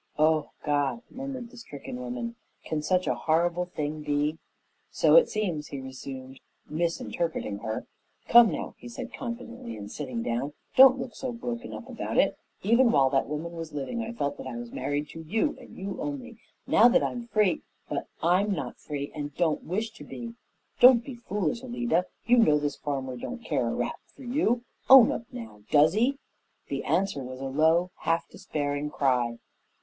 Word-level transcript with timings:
"O 0.17 0.49
God!" 0.65 1.03
murmured 1.11 1.51
the 1.51 1.57
stricken 1.57 1.99
woman. 2.01 2.35
"Can 2.65 2.81
such 2.81 3.05
a 3.05 3.13
horrible 3.13 3.65
thing 3.65 4.01
be?" 4.01 4.39
"So 4.89 5.15
it 5.15 5.29
seems," 5.29 5.67
he 5.67 5.79
resumed, 5.79 6.39
misinterpreting 6.67 7.59
her. 7.59 7.85
"Come 8.27 8.49
now!" 8.51 8.73
he 8.79 8.89
said 8.89 9.13
confidently, 9.13 9.77
and 9.77 9.91
sitting 9.91 10.23
down, 10.23 10.53
"Don't 10.75 10.97
look 10.97 11.13
so 11.13 11.31
broken 11.31 11.71
up 11.71 11.87
about 11.87 12.17
it. 12.17 12.35
Even 12.63 12.89
while 12.91 13.11
that 13.11 13.27
woman 13.27 13.51
was 13.51 13.73
living 13.73 14.01
I 14.01 14.11
felt 14.11 14.37
that 14.37 14.47
I 14.47 14.57
was 14.57 14.71
married 14.71 15.07
to 15.09 15.19
you 15.19 15.55
and 15.59 15.77
you 15.77 15.95
only; 16.01 16.39
now 16.65 16.87
that 16.87 17.03
I'm 17.03 17.27
free" 17.27 17.61
"But 17.87 18.07
I'm 18.23 18.53
not 18.53 18.79
free 18.79 19.11
and 19.13 19.35
don't 19.35 19.65
wish 19.65 19.91
to 19.91 20.03
be." 20.03 20.33
"Don't 20.79 21.05
be 21.05 21.13
foolish, 21.13 21.63
Alida. 21.63 22.07
You 22.25 22.37
know 22.39 22.57
this 22.57 22.75
farmer 22.75 23.17
don't 23.17 23.45
care 23.45 23.67
a 23.67 23.75
rap 23.75 23.99
for 24.15 24.23
you. 24.23 24.63
Own 24.89 25.11
up 25.11 25.25
now, 25.31 25.61
does 25.69 25.93
he?" 25.93 26.17
The 26.69 26.83
answer 26.85 27.21
was 27.21 27.39
a 27.39 27.45
low, 27.45 27.91
half 27.97 28.27
despairing 28.29 28.89
cry. 28.89 29.37